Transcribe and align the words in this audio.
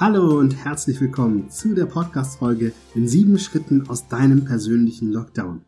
Hallo 0.00 0.38
und 0.38 0.56
herzlich 0.56 0.98
willkommen 1.02 1.50
zu 1.50 1.74
der 1.74 1.84
Podcast-Folge 1.84 2.72
in 2.94 3.06
sieben 3.06 3.38
Schritten 3.38 3.86
aus 3.86 4.08
deinem 4.08 4.46
persönlichen 4.46 5.12
Lockdown. 5.12 5.60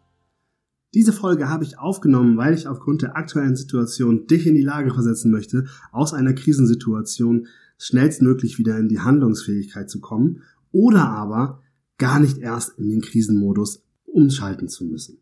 Diese 0.95 1.13
Folge 1.13 1.51
habe 1.51 1.65
ich 1.65 1.79
aufgenommen, 1.79 2.39
weil 2.39 2.55
ich 2.55 2.67
aufgrund 2.67 3.03
der 3.03 3.15
aktuellen 3.15 3.57
Situation 3.57 4.27
dich 4.27 4.47
in 4.47 4.55
die 4.55 4.63
Lage 4.63 4.95
versetzen 4.95 5.31
möchte, 5.31 5.67
aus 5.91 6.15
einer 6.15 6.33
Krisensituation 6.33 7.47
schnellstmöglich 7.77 8.59
wieder 8.59 8.79
in 8.79 8.89
die 8.89 9.01
Handlungsfähigkeit 9.01 9.91
zu 9.91 10.01
kommen 10.01 10.41
oder 10.71 11.11
aber 11.11 11.61
gar 11.99 12.19
nicht 12.19 12.39
erst 12.39 12.79
in 12.79 12.89
den 12.89 13.03
Krisenmodus 13.03 13.83
umschalten 14.07 14.71
zu 14.71 14.87
müssen. 14.87 15.19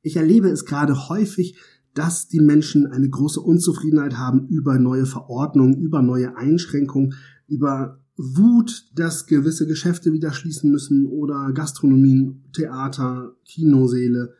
Ich 0.00 0.14
erlebe 0.14 0.48
es 0.48 0.64
gerade 0.64 1.08
häufig, 1.08 1.56
dass 1.94 2.28
die 2.28 2.40
Menschen 2.40 2.86
eine 2.86 3.08
große 3.08 3.40
Unzufriedenheit 3.40 4.18
haben 4.18 4.48
über 4.48 4.78
neue 4.78 5.06
Verordnungen, 5.06 5.80
über 5.80 6.02
neue 6.02 6.36
Einschränkungen, 6.36 7.14
über 7.46 8.00
Wut, 8.16 8.90
dass 8.94 9.26
gewisse 9.26 9.66
Geschäfte 9.66 10.12
wieder 10.12 10.32
schließen 10.32 10.70
müssen 10.70 11.06
oder 11.06 11.52
Gastronomien, 11.52 12.44
Theater, 12.52 13.34
Kinoseele 13.44 14.34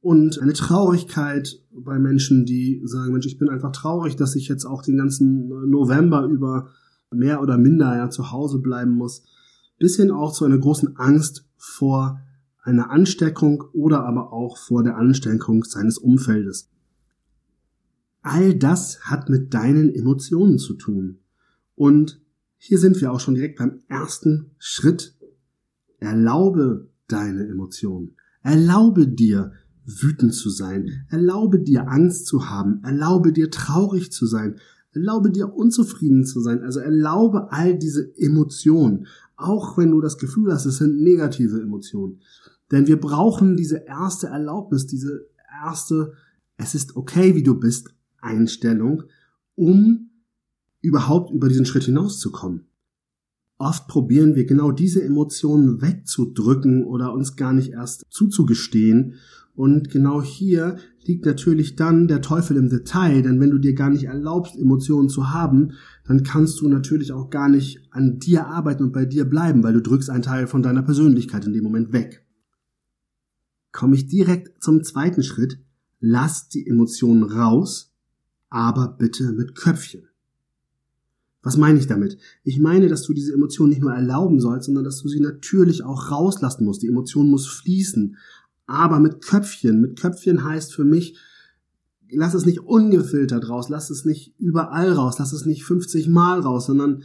und 0.00 0.40
eine 0.40 0.54
Traurigkeit 0.54 1.62
bei 1.72 1.98
Menschen, 1.98 2.46
die 2.46 2.80
sagen, 2.84 3.12
Mensch, 3.12 3.26
ich 3.26 3.38
bin 3.38 3.50
einfach 3.50 3.72
traurig, 3.72 4.16
dass 4.16 4.36
ich 4.36 4.48
jetzt 4.48 4.64
auch 4.64 4.82
den 4.82 4.96
ganzen 4.96 5.48
November 5.70 6.24
über 6.24 6.70
mehr 7.10 7.42
oder 7.42 7.58
minder 7.58 7.94
ja 7.96 8.08
zu 8.08 8.30
Hause 8.30 8.60
bleiben 8.60 8.92
muss, 8.92 9.22
bis 9.78 9.96
hin 9.96 10.10
auch 10.10 10.32
zu 10.32 10.44
einer 10.44 10.58
großen 10.58 10.96
Angst 10.96 11.46
vor 11.56 12.20
einer 12.62 12.90
Ansteckung 12.90 13.64
oder 13.72 14.04
aber 14.04 14.32
auch 14.32 14.56
vor 14.56 14.82
der 14.82 14.96
Ansteckung 14.96 15.64
seines 15.64 15.98
Umfeldes. 15.98 16.70
All 18.22 18.54
das 18.54 19.00
hat 19.02 19.28
mit 19.28 19.54
deinen 19.54 19.94
Emotionen 19.94 20.58
zu 20.58 20.74
tun. 20.74 21.18
Und 21.74 22.20
hier 22.58 22.78
sind 22.78 23.00
wir 23.00 23.12
auch 23.12 23.20
schon 23.20 23.34
direkt 23.34 23.58
beim 23.58 23.80
ersten 23.88 24.50
Schritt. 24.58 25.16
Erlaube 25.98 26.88
deine 27.08 27.46
Emotionen. 27.46 28.16
Erlaube 28.42 29.08
dir, 29.08 29.52
wütend 29.86 30.34
zu 30.34 30.50
sein. 30.50 31.06
Erlaube 31.08 31.60
dir, 31.60 31.88
Angst 31.88 32.26
zu 32.26 32.50
haben. 32.50 32.82
Erlaube 32.84 33.32
dir, 33.32 33.50
traurig 33.50 34.12
zu 34.12 34.26
sein. 34.26 34.56
Erlaube 34.92 35.30
dir, 35.30 35.54
unzufrieden 35.54 36.24
zu 36.26 36.40
sein. 36.40 36.62
Also 36.62 36.80
erlaube 36.80 37.52
all 37.52 37.78
diese 37.78 38.14
Emotionen. 38.18 39.06
Auch 39.36 39.78
wenn 39.78 39.90
du 39.90 40.00
das 40.00 40.18
Gefühl 40.18 40.52
hast, 40.52 40.66
es 40.66 40.78
sind 40.78 41.00
negative 41.00 41.60
Emotionen. 41.60 42.20
Denn 42.70 42.86
wir 42.86 43.00
brauchen 43.00 43.56
diese 43.56 43.78
erste 43.78 44.28
Erlaubnis, 44.28 44.86
diese 44.86 45.26
erste, 45.64 46.12
es 46.56 46.74
ist 46.74 46.96
okay, 46.96 47.34
wie 47.34 47.42
du 47.42 47.58
bist, 47.58 47.94
Einstellung, 48.22 49.04
um 49.54 50.10
überhaupt 50.80 51.30
über 51.32 51.48
diesen 51.48 51.66
Schritt 51.66 51.84
hinauszukommen. 51.84 52.66
Oft 53.58 53.88
probieren 53.88 54.36
wir 54.36 54.46
genau 54.46 54.72
diese 54.72 55.04
Emotionen 55.04 55.82
wegzudrücken 55.82 56.82
oder 56.84 57.12
uns 57.12 57.36
gar 57.36 57.52
nicht 57.52 57.72
erst 57.72 58.06
zuzugestehen. 58.08 59.16
Und 59.54 59.90
genau 59.90 60.22
hier 60.22 60.78
liegt 61.04 61.26
natürlich 61.26 61.76
dann 61.76 62.08
der 62.08 62.22
Teufel 62.22 62.56
im 62.56 62.70
Detail, 62.70 63.20
denn 63.20 63.38
wenn 63.38 63.50
du 63.50 63.58
dir 63.58 63.74
gar 63.74 63.90
nicht 63.90 64.04
erlaubst, 64.04 64.56
Emotionen 64.56 65.10
zu 65.10 65.28
haben, 65.34 65.72
dann 66.06 66.22
kannst 66.22 66.62
du 66.62 66.68
natürlich 66.68 67.12
auch 67.12 67.28
gar 67.28 67.50
nicht 67.50 67.86
an 67.90 68.18
dir 68.18 68.46
arbeiten 68.46 68.84
und 68.84 68.92
bei 68.92 69.04
dir 69.04 69.26
bleiben, 69.26 69.62
weil 69.62 69.74
du 69.74 69.82
drückst 69.82 70.08
einen 70.08 70.22
Teil 70.22 70.46
von 70.46 70.62
deiner 70.62 70.82
Persönlichkeit 70.82 71.44
in 71.44 71.52
dem 71.52 71.64
Moment 71.64 71.92
weg. 71.92 72.24
Komme 73.72 73.94
ich 73.94 74.06
direkt 74.06 74.62
zum 74.62 74.82
zweiten 74.82 75.22
Schritt, 75.22 75.60
lass 76.00 76.48
die 76.48 76.66
Emotionen 76.66 77.24
raus, 77.24 77.89
aber 78.50 78.88
bitte 78.98 79.32
mit 79.32 79.54
Köpfchen. 79.54 80.08
Was 81.42 81.56
meine 81.56 81.78
ich 81.78 81.86
damit? 81.86 82.18
Ich 82.44 82.58
meine, 82.58 82.88
dass 82.88 83.02
du 83.02 83.14
diese 83.14 83.32
Emotion 83.32 83.70
nicht 83.70 83.80
nur 83.80 83.92
erlauben 83.92 84.40
sollst, 84.40 84.66
sondern 84.66 84.84
dass 84.84 85.00
du 85.00 85.08
sie 85.08 85.20
natürlich 85.20 85.82
auch 85.84 86.10
rauslassen 86.10 86.66
musst. 86.66 86.82
Die 86.82 86.88
Emotion 86.88 87.30
muss 87.30 87.46
fließen. 87.46 88.16
Aber 88.66 89.00
mit 89.00 89.22
Köpfchen. 89.22 89.80
Mit 89.80 89.98
Köpfchen 89.98 90.44
heißt 90.44 90.74
für 90.74 90.84
mich, 90.84 91.16
lass 92.10 92.34
es 92.34 92.44
nicht 92.44 92.60
ungefiltert 92.60 93.48
raus, 93.48 93.68
lass 93.70 93.88
es 93.88 94.04
nicht 94.04 94.34
überall 94.38 94.92
raus, 94.92 95.16
lass 95.18 95.32
es 95.32 95.46
nicht 95.46 95.64
50 95.64 96.08
Mal 96.08 96.40
raus, 96.40 96.66
sondern 96.66 97.04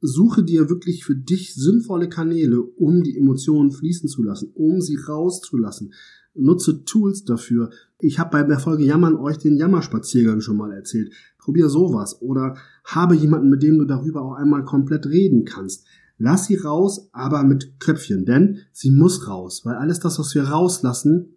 suche 0.00 0.42
dir 0.42 0.70
wirklich 0.70 1.04
für 1.04 1.14
dich 1.14 1.54
sinnvolle 1.54 2.08
Kanäle, 2.08 2.62
um 2.62 3.02
die 3.02 3.18
Emotionen 3.18 3.72
fließen 3.72 4.08
zu 4.08 4.22
lassen, 4.22 4.50
um 4.54 4.80
sie 4.80 4.96
rauszulassen. 4.96 5.92
Nutze 6.34 6.84
Tools 6.84 7.24
dafür. 7.24 7.70
Ich 7.98 8.18
habe 8.18 8.30
bei 8.30 8.42
der 8.42 8.58
Folge 8.58 8.84
Jammern 8.84 9.16
euch 9.16 9.38
den 9.38 9.56
Jammerspaziergang 9.56 10.40
schon 10.40 10.56
mal 10.56 10.72
erzählt. 10.72 11.12
Probier 11.38 11.68
sowas 11.68 12.22
oder 12.22 12.56
habe 12.84 13.14
jemanden, 13.14 13.50
mit 13.50 13.62
dem 13.62 13.78
du 13.78 13.84
darüber 13.84 14.22
auch 14.22 14.34
einmal 14.34 14.64
komplett 14.64 15.06
reden 15.06 15.44
kannst. 15.44 15.84
Lass 16.18 16.46
sie 16.46 16.56
raus, 16.56 17.08
aber 17.12 17.42
mit 17.44 17.80
Köpfchen, 17.80 18.26
denn 18.26 18.58
sie 18.72 18.90
muss 18.90 19.26
raus, 19.26 19.62
weil 19.64 19.76
alles 19.76 20.00
das, 20.00 20.18
was 20.18 20.34
wir 20.34 20.44
rauslassen, 20.44 21.34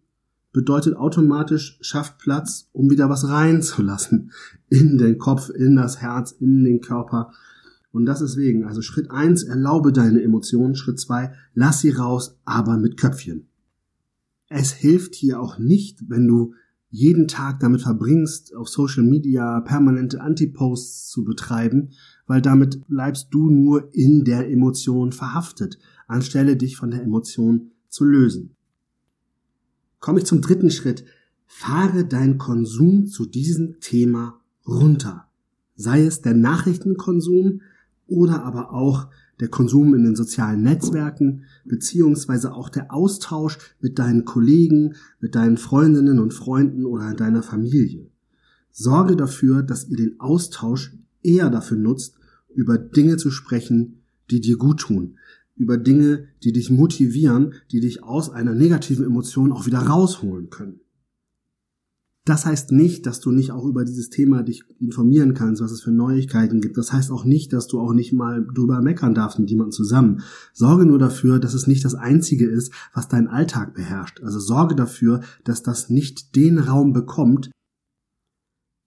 bedeutet 0.51 0.95
automatisch 0.95 1.79
schafft 1.81 2.19
Platz, 2.19 2.69
um 2.73 2.89
wieder 2.89 3.09
was 3.09 3.27
reinzulassen 3.27 4.31
in 4.69 4.97
den 4.97 5.17
Kopf, 5.17 5.49
in 5.49 5.75
das 5.75 6.01
Herz, 6.01 6.31
in 6.31 6.63
den 6.63 6.81
Körper. 6.81 7.31
Und 7.91 8.05
das 8.05 8.19
deswegen, 8.19 8.65
also 8.65 8.81
Schritt 8.81 9.11
eins 9.11 9.43
erlaube 9.43 9.91
deine 9.91 10.21
Emotionen. 10.21 10.75
Schritt 10.75 10.99
zwei 10.99 11.33
lass 11.53 11.79
sie 11.81 11.91
raus, 11.91 12.37
aber 12.43 12.77
mit 12.77 12.97
Köpfchen. 12.97 13.47
Es 14.49 14.73
hilft 14.73 15.15
hier 15.15 15.39
auch 15.39 15.57
nicht, 15.57 16.09
wenn 16.09 16.27
du 16.27 16.53
jeden 16.89 17.27
Tag 17.27 17.59
damit 17.59 17.81
verbringst, 17.81 18.55
auf 18.55 18.69
Social 18.69 19.03
Media 19.03 19.61
permanente 19.61 20.21
Anti-Posts 20.21 21.09
zu 21.09 21.23
betreiben, 21.23 21.89
weil 22.27 22.39
damit 22.39 22.87
bleibst 22.87 23.29
du 23.31 23.49
nur 23.49 23.89
in 23.95 24.23
der 24.23 24.49
Emotion 24.49 25.11
verhaftet, 25.11 25.79
anstelle 26.07 26.55
dich 26.55 26.77
von 26.77 26.91
der 26.91 27.01
Emotion 27.01 27.71
zu 27.89 28.05
lösen. 28.05 28.55
Komme 29.99 30.19
ich 30.19 30.25
zum 30.25 30.41
dritten 30.41 30.69
Schritt. 30.69 31.03
Fahre 31.45 32.05
dein 32.05 32.37
Konsum 32.37 33.07
zu 33.07 33.25
diesem 33.25 33.79
Thema 33.79 34.41
runter. 34.67 35.29
Sei 35.75 36.03
es 36.03 36.21
der 36.21 36.33
Nachrichtenkonsum 36.33 37.61
oder 38.05 38.43
aber 38.43 38.71
auch 38.71 39.07
der 39.39 39.47
Konsum 39.47 39.93
in 39.95 40.03
den 40.03 40.15
sozialen 40.15 40.61
Netzwerken, 40.61 41.43
beziehungsweise 41.65 42.53
auch 42.53 42.69
der 42.69 42.93
Austausch 42.93 43.57
mit 43.81 43.99
deinen 43.99 44.25
Kollegen, 44.25 44.95
mit 45.19 45.35
deinen 45.35 45.57
Freundinnen 45.57 46.19
und 46.19 46.33
Freunden 46.33 46.85
oder 46.85 47.13
deiner 47.13 47.43
Familie. 47.43 48.07
Sorge 48.71 49.15
dafür, 49.15 49.63
dass 49.63 49.87
ihr 49.87 49.97
den 49.97 50.19
Austausch 50.19 50.93
eher 51.21 51.49
dafür 51.49 51.77
nutzt, 51.77 52.15
über 52.53 52.77
Dinge 52.77 53.17
zu 53.17 53.31
sprechen, 53.31 54.01
die 54.29 54.41
dir 54.41 54.57
gut 54.57 54.81
tun, 54.81 55.17
über 55.55 55.77
Dinge, 55.77 56.27
die 56.43 56.53
dich 56.53 56.69
motivieren, 56.69 57.53
die 57.71 57.79
dich 57.79 58.03
aus 58.03 58.29
einer 58.29 58.53
negativen 58.53 59.05
Emotion 59.05 59.51
auch 59.51 59.65
wieder 59.65 59.79
rausholen 59.79 60.49
können. 60.49 60.79
Das 62.25 62.45
heißt 62.45 62.71
nicht, 62.71 63.05
dass 63.05 63.19
du 63.19 63.31
nicht 63.31 63.51
auch 63.51 63.65
über 63.65 63.83
dieses 63.83 64.09
Thema 64.09 64.43
dich 64.43 64.63
informieren 64.79 65.33
kannst, 65.33 65.61
was 65.61 65.73
es 65.73 65.81
für 65.81 65.91
Neuigkeiten 65.91 66.61
gibt. 66.61 66.77
Das 66.77 66.93
heißt 66.93 67.11
auch 67.11 67.25
nicht, 67.25 67.51
dass 67.51 67.67
du 67.67 67.81
auch 67.81 67.93
nicht 67.93 68.13
mal 68.13 68.47
drüber 68.53 68.81
meckern 68.81 69.13
darfst 69.13 69.39
mit 69.39 69.49
jemandem 69.49 69.73
zusammen. 69.73 70.21
Sorge 70.53 70.85
nur 70.85 70.99
dafür, 70.99 71.39
dass 71.39 71.53
es 71.53 71.67
nicht 71.67 71.83
das 71.83 71.95
Einzige 71.95 72.47
ist, 72.47 72.71
was 72.93 73.09
deinen 73.09 73.27
Alltag 73.27 73.73
beherrscht. 73.73 74.21
Also 74.23 74.39
sorge 74.39 74.73
dafür, 74.73 75.19
dass 75.43 75.63
das 75.63 75.89
nicht 75.89 76.37
den 76.37 76.59
Raum 76.59 76.93
bekommt. 76.93 77.51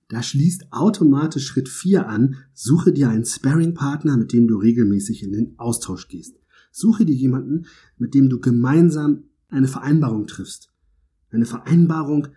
Da 0.08 0.22
schließt 0.22 0.68
automatisch 0.72 1.47
Schritt 1.47 1.68
4 1.68 2.08
an, 2.08 2.36
suche 2.54 2.92
dir 2.92 3.10
einen 3.10 3.26
Sparring-Partner, 3.26 4.16
mit 4.16 4.32
dem 4.32 4.48
du 4.48 4.56
regelmäßig 4.56 5.22
in 5.22 5.32
den 5.32 5.58
Austausch 5.58 6.08
gehst. 6.08 6.36
Suche 6.70 7.04
dir 7.04 7.14
jemanden, 7.14 7.66
mit 7.98 8.14
dem 8.14 8.30
du 8.30 8.41
gemeinsam 8.41 9.24
eine 9.48 9.68
Vereinbarung 9.68 10.26
triffst. 10.26 10.72
Eine 11.30 11.44
Vereinbarung, 11.44 12.28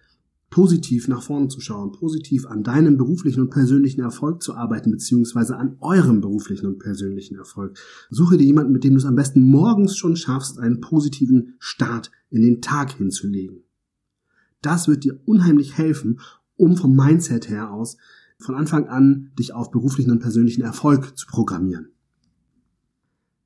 positiv 0.50 1.08
nach 1.08 1.22
vorne 1.22 1.48
zu 1.48 1.60
schauen, 1.60 1.92
positiv 1.92 2.46
an 2.48 2.64
deinem 2.64 2.98
beruflichen 2.98 3.42
und 3.42 3.50
persönlichen 3.50 4.02
Erfolg 4.02 4.42
zu 4.42 4.56
arbeiten, 4.56 4.92
beziehungsweise 4.92 5.58
an 5.58 5.78
eurem 5.80 6.22
beruflichen 6.22 6.66
und 6.66 6.80
persönlichen 6.80 7.36
Erfolg. 7.36 7.78
Suche 8.10 8.38
dir 8.38 8.46
jemanden, 8.46 8.72
mit 8.72 8.84
dem 8.84 8.94
du 8.94 8.98
es 8.98 9.06
am 9.06 9.16
besten 9.16 9.42
morgens 9.42 9.96
schon 9.96 10.16
schaffst, 10.16 10.60
einen 10.60 10.82
positiven 10.82 11.56
Start 11.60 12.12
in 12.30 12.42
den 12.42 12.62
Tag 12.62 12.94
hinzulegen. 12.94 13.64
Das 14.62 14.88
wird 14.88 15.04
dir 15.04 15.20
unheimlich 15.26 15.78
helfen, 15.78 16.20
um 16.56 16.76
vom 16.76 16.96
Mindset 16.96 17.50
her 17.50 17.72
aus 17.72 17.98
von 18.40 18.56
Anfang 18.56 18.88
an 18.88 19.32
dich 19.38 19.54
auf 19.54 19.70
beruflichen 19.70 20.12
und 20.12 20.20
persönlichen 20.20 20.62
Erfolg 20.62 21.18
zu 21.18 21.28
programmieren. 21.28 21.90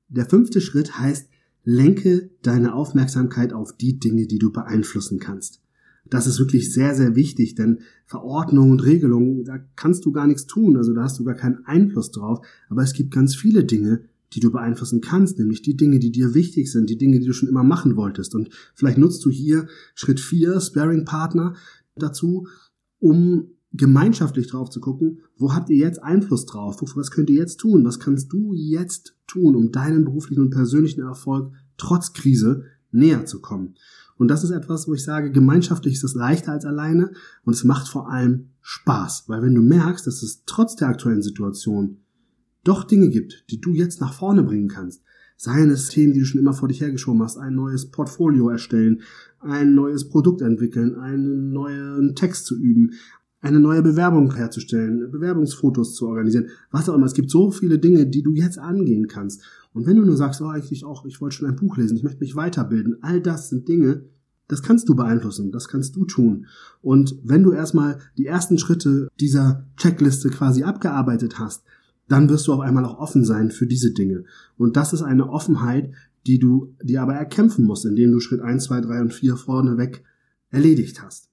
Der 0.07 0.27
fünfte 0.27 0.61
Schritt 0.61 0.99
heißt, 0.99 1.29
lenke 1.63 2.29
deine 2.43 2.75
Aufmerksamkeit 2.75 3.53
auf 3.53 3.75
die 3.75 3.99
Dinge, 3.99 4.27
die 4.27 4.37
du 4.37 4.51
beeinflussen 4.51 5.19
kannst. 5.19 5.62
Das 6.13 6.27
ist 6.27 6.37
wirklich 6.37 6.71
sehr, 6.71 6.93
sehr 6.93 7.15
wichtig, 7.15 7.55
denn 7.55 7.79
Verordnungen 8.05 8.69
und 8.69 8.83
Regelungen, 8.83 9.45
da 9.45 9.57
kannst 9.75 10.05
du 10.05 10.11
gar 10.11 10.27
nichts 10.27 10.45
tun, 10.45 10.77
also 10.77 10.93
da 10.93 11.01
hast 11.01 11.17
du 11.17 11.23
gar 11.23 11.33
keinen 11.33 11.65
Einfluss 11.65 12.11
drauf, 12.11 12.45
aber 12.69 12.83
es 12.83 12.93
gibt 12.93 13.09
ganz 13.09 13.35
viele 13.35 13.63
Dinge, 13.63 14.03
die 14.33 14.39
du 14.39 14.51
beeinflussen 14.51 15.01
kannst, 15.01 15.39
nämlich 15.39 15.63
die 15.63 15.75
Dinge, 15.75 15.97
die 15.97 16.11
dir 16.11 16.35
wichtig 16.35 16.71
sind, 16.71 16.91
die 16.91 16.99
Dinge, 16.99 17.19
die 17.19 17.25
du 17.25 17.33
schon 17.33 17.49
immer 17.49 17.63
machen 17.63 17.95
wolltest. 17.95 18.35
Und 18.35 18.49
vielleicht 18.75 18.99
nutzt 18.99 19.25
du 19.25 19.31
hier 19.31 19.65
Schritt 19.95 20.19
4, 20.19 20.61
Sparing 20.61 21.03
Partner, 21.03 21.55
dazu, 21.95 22.47
um 22.99 23.47
gemeinschaftlich 23.71 24.45
drauf 24.45 24.69
zu 24.69 24.81
gucken, 24.81 25.21
wo 25.35 25.55
habt 25.55 25.71
ihr 25.71 25.77
jetzt 25.77 26.03
Einfluss 26.03 26.45
drauf? 26.45 26.77
Was 26.95 27.09
könnt 27.09 27.31
ihr 27.31 27.37
jetzt 27.37 27.59
tun? 27.59 27.83
Was 27.85 27.99
kannst 27.99 28.31
du 28.31 28.53
jetzt 28.53 29.15
tun, 29.25 29.55
um 29.55 29.71
deinen 29.71 30.05
beruflichen 30.05 30.43
und 30.43 30.51
persönlichen 30.51 31.01
Erfolg 31.01 31.53
trotz 31.77 32.13
Krise 32.13 32.65
näher 32.91 33.25
zu 33.25 33.41
kommen? 33.41 33.73
Und 34.23 34.29
das 34.29 34.45
ist 34.45 34.51
etwas, 34.51 34.87
wo 34.87 34.93
ich 34.93 35.03
sage, 35.03 35.33
gemeinschaftlich 35.33 35.95
ist 35.95 36.05
es 36.05 36.15
leichter 36.15 36.53
als 36.53 36.63
alleine 36.63 37.11
und 37.43 37.55
es 37.55 37.65
macht 37.65 37.89
vor 37.89 38.09
allem 38.09 38.51
Spaß, 38.61 39.25
weil 39.27 39.41
wenn 39.41 39.53
du 39.53 39.61
merkst, 39.61 40.07
dass 40.07 40.23
es 40.23 40.43
trotz 40.45 40.77
der 40.77 40.87
aktuellen 40.87 41.21
Situation 41.21 41.97
doch 42.63 42.85
Dinge 42.85 43.09
gibt, 43.09 43.43
die 43.49 43.59
du 43.59 43.73
jetzt 43.73 43.99
nach 43.99 44.13
vorne 44.13 44.43
bringen 44.43 44.69
kannst, 44.69 45.03
seien 45.35 45.69
es 45.69 45.89
Themen, 45.89 46.13
die 46.13 46.21
du 46.21 46.25
schon 46.25 46.39
immer 46.39 46.53
vor 46.53 46.69
dich 46.69 46.79
hergeschoben 46.79 47.21
hast, 47.21 47.37
ein 47.37 47.53
neues 47.53 47.91
Portfolio 47.91 48.47
erstellen, 48.47 49.01
ein 49.41 49.75
neues 49.75 50.07
Produkt 50.07 50.41
entwickeln, 50.41 50.95
einen 50.95 51.51
neuen 51.51 52.15
Text 52.15 52.45
zu 52.45 52.57
üben, 52.57 52.91
eine 53.43 53.59
neue 53.59 53.83
Bewerbung 53.83 54.33
herzustellen, 54.33 55.11
Bewerbungsfotos 55.11 55.95
zu 55.95 56.07
organisieren, 56.07 56.47
was 56.71 56.87
auch 56.87 56.95
immer. 56.95 57.05
Es 57.05 57.13
gibt 57.13 57.29
so 57.29 57.51
viele 57.51 57.77
Dinge, 57.77 58.07
die 58.07 58.23
du 58.23 58.33
jetzt 58.33 58.57
angehen 58.57 59.07
kannst. 59.07 59.43
Und 59.73 59.85
wenn 59.85 59.97
du 59.97 60.05
nur 60.05 60.15
sagst, 60.15 60.41
oh, 60.41 60.47
eigentlich 60.47 60.85
auch, 60.85 61.05
ich 61.05 61.19
wollte 61.19 61.35
schon 61.35 61.49
ein 61.49 61.57
Buch 61.57 61.77
lesen, 61.77 61.97
ich 61.97 62.03
möchte 62.03 62.21
mich 62.21 62.35
weiterbilden, 62.35 62.97
all 63.01 63.19
das 63.19 63.49
sind 63.49 63.67
Dinge, 63.67 64.05
das 64.47 64.63
kannst 64.63 64.87
du 64.87 64.95
beeinflussen, 64.95 65.51
das 65.51 65.67
kannst 65.67 65.95
du 65.95 66.05
tun. 66.05 66.45
Und 66.81 67.17
wenn 67.23 67.43
du 67.43 67.51
erstmal 67.51 67.99
die 68.17 68.27
ersten 68.27 68.57
Schritte 68.57 69.09
dieser 69.19 69.65
Checkliste 69.75 70.29
quasi 70.29 70.63
abgearbeitet 70.63 71.37
hast, 71.37 71.63
dann 72.07 72.29
wirst 72.29 72.47
du 72.47 72.53
auf 72.53 72.61
einmal 72.61 72.85
auch 72.85 72.97
offen 72.97 73.25
sein 73.25 73.51
für 73.51 73.67
diese 73.67 73.91
Dinge. 73.91 74.23
Und 74.57 74.77
das 74.77 74.93
ist 74.93 75.01
eine 75.01 75.29
Offenheit, 75.29 75.91
die 76.27 76.39
du 76.39 76.75
dir 76.81 77.01
aber 77.01 77.15
erkämpfen 77.15 77.65
musst, 77.65 77.85
indem 77.85 78.11
du 78.11 78.21
Schritt 78.21 78.41
1, 78.41 78.63
2, 78.65 78.81
3 78.81 79.01
und 79.01 79.13
4 79.13 79.35
vorneweg 79.35 80.03
erledigt 80.49 81.03
hast. 81.03 81.32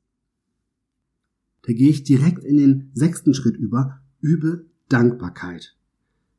Da 1.62 1.73
gehe 1.73 1.91
ich 1.91 2.05
direkt 2.05 2.45
in 2.45 2.57
den 2.57 2.91
sechsten 2.95 3.35
Schritt 3.35 3.57
über, 3.57 4.01
übe 4.21 4.65
Dankbarkeit. 4.89 5.77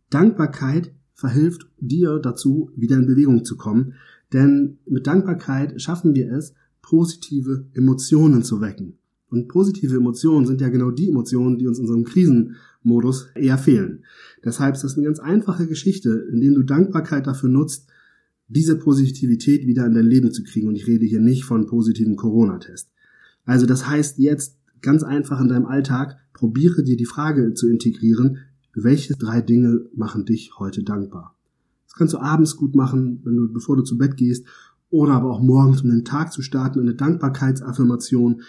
Dankbarkeit 0.10 0.94
verhilft 1.14 1.68
dir 1.80 2.20
dazu, 2.20 2.72
wieder 2.76 2.98
in 2.98 3.06
Bewegung 3.06 3.46
zu 3.46 3.56
kommen, 3.56 3.94
denn 4.34 4.78
mit 4.86 5.08
Dankbarkeit 5.08 5.82
schaffen 5.82 6.16
wir 6.16 6.32
es, 6.32 6.54
positive 6.82 7.66
Emotionen 7.74 8.44
zu 8.44 8.62
wecken. 8.62 8.98
Und 9.30 9.48
positive 9.48 9.96
Emotionen 9.96 10.46
sind 10.46 10.60
ja 10.60 10.70
genau 10.70 10.92
die 10.92 11.10
Emotionen, 11.10 11.58
die 11.58 11.68
uns 11.68 11.78
in 11.78 11.84
unserem 11.84 12.04
Krisenmodus 12.04 13.30
eher 13.36 13.58
fehlen. 13.58 14.04
Deshalb 14.44 14.76
ist 14.76 14.84
das 14.84 14.96
eine 14.96 15.06
ganz 15.06 15.20
einfache 15.20 15.68
Geschichte, 15.68 16.28
indem 16.32 16.56
du 16.56 16.64
Dankbarkeit 16.64 17.28
dafür 17.28 17.50
nutzt, 17.50 17.88
diese 18.50 18.76
Positivität 18.76 19.66
wieder 19.66 19.86
in 19.86 19.94
dein 19.94 20.06
Leben 20.06 20.34
zu 20.34 20.44
kriegen. 20.44 20.68
Und 20.68 20.76
ich 20.76 20.88
rede 20.88 21.06
hier 21.06 21.22
nicht 21.22 21.46
von 21.46 21.66
positiven 21.66 22.18
Corona-Test. 22.18 22.90
Also 23.46 23.66
das 23.66 23.88
heißt 23.88 24.18
jetzt 24.18 24.58
ganz 24.82 25.04
einfach 25.04 25.40
in 25.40 25.48
deinem 25.48 25.66
Alltag, 25.66 26.18
probiere 26.34 26.84
dir 26.84 26.98
die 26.98 27.06
Frage 27.06 27.54
zu 27.54 27.70
integrieren, 27.70 28.40
welche 28.74 29.16
drei 29.16 29.42
Dinge 29.42 29.86
machen 29.94 30.26
dich 30.26 30.58
heute 30.58 30.84
dankbar? 30.84 31.36
Das 31.86 31.96
kannst 31.96 32.14
du 32.14 32.20
abends 32.20 32.56
gut 32.56 32.76
machen, 32.76 33.20
wenn 33.24 33.36
du, 33.36 33.52
bevor 33.52 33.76
du 33.76 33.84
zu 33.84 33.98
Bett 33.98 34.16
gehst, 34.16 34.46
oder 34.90 35.14
aber 35.14 35.32
auch 35.32 35.42
morgens, 35.42 35.82
um 35.82 35.90
den 35.90 36.06
Tag 36.06 36.32
zu 36.32 36.42
starten, 36.42 36.80
eine 36.80 36.96
Dankbarkeitsaffirmation. 36.96 38.42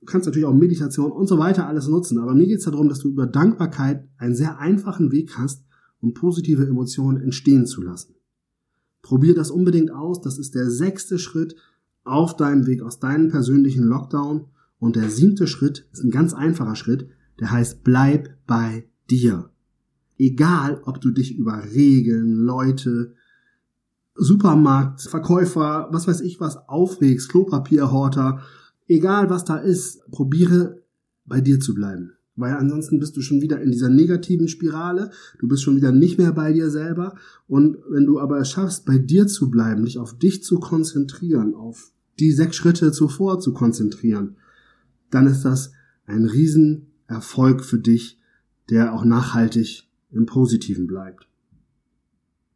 Du 0.00 0.06
kannst 0.06 0.26
natürlich 0.26 0.46
auch 0.46 0.54
Meditation 0.54 1.10
und 1.10 1.26
so 1.26 1.38
weiter 1.38 1.66
alles 1.66 1.88
nutzen, 1.88 2.18
aber 2.18 2.34
mir 2.34 2.46
geht 2.46 2.58
es 2.58 2.64
darum, 2.64 2.88
dass 2.88 3.00
du 3.00 3.08
über 3.08 3.26
Dankbarkeit 3.26 4.06
einen 4.18 4.34
sehr 4.34 4.58
einfachen 4.58 5.10
Weg 5.10 5.36
hast, 5.36 5.64
um 6.00 6.14
positive 6.14 6.66
Emotionen 6.66 7.20
entstehen 7.20 7.66
zu 7.66 7.82
lassen. 7.82 8.14
Probier 9.02 9.34
das 9.34 9.50
unbedingt 9.50 9.90
aus, 9.90 10.20
das 10.20 10.38
ist 10.38 10.54
der 10.54 10.70
sechste 10.70 11.18
Schritt 11.18 11.56
auf 12.04 12.36
deinem 12.36 12.66
Weg 12.66 12.82
aus 12.82 12.98
deinem 12.98 13.28
persönlichen 13.28 13.84
Lockdown 13.84 14.46
und 14.78 14.96
der 14.96 15.10
siebte 15.10 15.46
Schritt 15.46 15.88
ist 15.92 16.04
ein 16.04 16.10
ganz 16.10 16.34
einfacher 16.34 16.76
Schritt, 16.76 17.08
der 17.40 17.50
heißt 17.50 17.84
bleib 17.84 18.36
bei 18.46 18.88
dir. 19.10 19.50
Egal, 20.18 20.80
ob 20.84 21.00
du 21.00 21.10
dich 21.10 21.36
über 21.36 21.62
Regeln, 21.74 22.34
Leute, 22.34 23.14
Supermarkt, 24.14 25.02
Verkäufer, 25.02 25.88
was 25.90 26.06
weiß 26.06 26.22
ich 26.22 26.40
was 26.40 26.56
aufregst, 26.68 27.28
Klopapierhorter, 27.28 28.40
egal 28.88 29.28
was 29.28 29.44
da 29.44 29.56
ist, 29.56 30.10
probiere 30.10 30.82
bei 31.26 31.40
dir 31.40 31.60
zu 31.60 31.74
bleiben. 31.74 32.12
Weil 32.34 32.54
ansonsten 32.54 32.98
bist 32.98 33.16
du 33.16 33.22
schon 33.22 33.40
wieder 33.40 33.60
in 33.62 33.70
dieser 33.70 33.88
negativen 33.88 34.48
Spirale, 34.48 35.10
du 35.38 35.48
bist 35.48 35.62
schon 35.62 35.76
wieder 35.76 35.92
nicht 35.92 36.18
mehr 36.18 36.32
bei 36.32 36.52
dir 36.52 36.70
selber. 36.70 37.14
Und 37.46 37.78
wenn 37.90 38.04
du 38.04 38.20
aber 38.20 38.38
es 38.38 38.50
schaffst, 38.50 38.84
bei 38.84 38.98
dir 38.98 39.26
zu 39.26 39.50
bleiben, 39.50 39.84
dich 39.84 39.98
auf 39.98 40.18
dich 40.18 40.42
zu 40.44 40.60
konzentrieren, 40.60 41.54
auf 41.54 41.92
die 42.18 42.32
sechs 42.32 42.56
Schritte 42.56 42.92
zuvor 42.92 43.40
zu 43.40 43.52
konzentrieren, 43.54 44.36
dann 45.10 45.26
ist 45.26 45.44
das 45.44 45.72
ein 46.06 46.24
Riesenerfolg 46.24 47.64
für 47.64 47.78
dich, 47.78 48.18
der 48.70 48.94
auch 48.94 49.04
nachhaltig 49.04 49.88
im 50.10 50.26
Positiven 50.26 50.86
bleibt. 50.86 51.28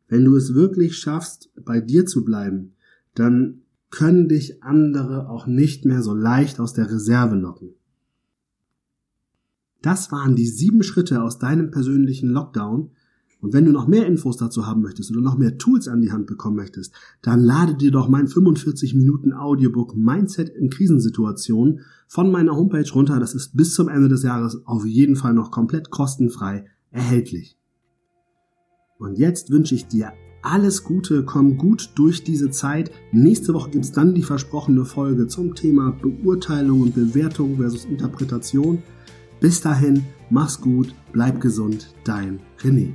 Wenn 0.08 0.24
du 0.24 0.36
es 0.36 0.54
wirklich 0.54 0.96
schaffst, 0.96 1.50
bei 1.64 1.80
dir 1.80 2.06
zu 2.06 2.24
bleiben, 2.24 2.72
dann 3.14 3.62
können 3.90 4.28
dich 4.28 4.62
andere 4.62 5.28
auch 5.28 5.46
nicht 5.46 5.84
mehr 5.84 6.02
so 6.02 6.14
leicht 6.14 6.60
aus 6.60 6.72
der 6.72 6.90
Reserve 6.90 7.36
locken. 7.36 7.74
Das 9.82 10.12
waren 10.12 10.36
die 10.36 10.46
sieben 10.46 10.82
Schritte 10.82 11.22
aus 11.22 11.38
deinem 11.38 11.70
persönlichen 11.70 12.30
Lockdown, 12.30 12.90
und 13.40 13.52
wenn 13.54 13.64
du 13.64 13.72
noch 13.72 13.86
mehr 13.86 14.06
Infos 14.06 14.36
dazu 14.36 14.66
haben 14.66 14.82
möchtest 14.82 15.10
oder 15.10 15.20
noch 15.20 15.38
mehr 15.38 15.56
Tools 15.56 15.88
an 15.88 16.02
die 16.02 16.12
Hand 16.12 16.26
bekommen 16.26 16.56
möchtest, 16.56 16.92
dann 17.22 17.40
lade 17.40 17.74
dir 17.74 17.90
doch 17.90 18.08
mein 18.08 18.28
45 18.28 18.94
Minuten 18.94 19.32
Audiobook 19.32 19.96
Mindset 19.96 20.50
in 20.50 20.70
Krisensituationen 20.70 21.80
von 22.06 22.30
meiner 22.30 22.56
Homepage 22.56 22.90
runter. 22.92 23.18
Das 23.18 23.34
ist 23.34 23.56
bis 23.56 23.74
zum 23.74 23.88
Ende 23.88 24.08
des 24.08 24.22
Jahres 24.22 24.66
auf 24.66 24.84
jeden 24.84 25.16
Fall 25.16 25.32
noch 25.32 25.50
komplett 25.50 25.90
kostenfrei 25.90 26.66
erhältlich. 26.90 27.56
Und 28.98 29.18
jetzt 29.18 29.50
wünsche 29.50 29.74
ich 29.74 29.86
dir 29.86 30.12
alles 30.42 30.84
Gute, 30.84 31.24
komm 31.24 31.56
gut 31.56 31.90
durch 31.94 32.24
diese 32.24 32.50
Zeit. 32.50 32.90
Nächste 33.12 33.54
Woche 33.54 33.70
gibt 33.70 33.84
es 33.84 33.92
dann 33.92 34.14
die 34.14 34.22
versprochene 34.22 34.84
Folge 34.84 35.26
zum 35.26 35.54
Thema 35.54 35.90
Beurteilung 35.90 36.82
und 36.82 36.94
Bewertung 36.94 37.56
versus 37.56 37.84
Interpretation. 37.84 38.82
Bis 39.40 39.60
dahin, 39.60 40.04
mach's 40.28 40.60
gut, 40.60 40.94
bleib 41.12 41.40
gesund, 41.40 41.94
dein 42.04 42.40
René. 42.58 42.92